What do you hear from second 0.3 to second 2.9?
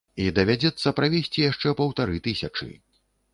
давядзецца правесці яшчэ паўтары тысячы.